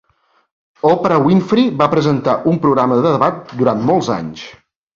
Oprah 0.91 1.19
Winfrey 1.27 1.67
va 1.83 1.89
presentar 1.93 2.35
un 2.55 2.59
programa 2.65 2.99
de 3.03 3.07
debat 3.19 3.55
durant 3.63 3.87
molts 3.95 4.13
anys. 4.21 4.51